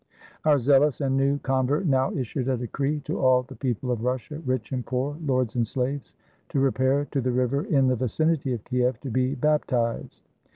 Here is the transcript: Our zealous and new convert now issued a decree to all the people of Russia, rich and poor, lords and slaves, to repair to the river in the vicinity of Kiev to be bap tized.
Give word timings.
Our 0.45 0.57
zealous 0.57 0.99
and 0.99 1.15
new 1.15 1.37
convert 1.37 1.85
now 1.85 2.11
issued 2.11 2.47
a 2.47 2.57
decree 2.57 3.01
to 3.01 3.19
all 3.19 3.43
the 3.43 3.55
people 3.55 3.91
of 3.91 4.03
Russia, 4.03 4.39
rich 4.47 4.71
and 4.71 4.83
poor, 4.83 5.15
lords 5.23 5.55
and 5.55 5.67
slaves, 5.67 6.15
to 6.49 6.59
repair 6.59 7.05
to 7.11 7.21
the 7.21 7.31
river 7.31 7.65
in 7.65 7.87
the 7.87 7.95
vicinity 7.95 8.51
of 8.53 8.63
Kiev 8.63 8.99
to 9.01 9.11
be 9.11 9.35
bap 9.35 9.67
tized. 9.67 10.23